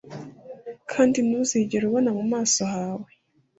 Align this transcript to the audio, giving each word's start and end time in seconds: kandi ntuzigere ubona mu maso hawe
kandi 0.91 1.17
ntuzigere 1.27 1.83
ubona 1.87 2.09
mu 2.17 2.23
maso 2.33 2.61
hawe 2.73 3.09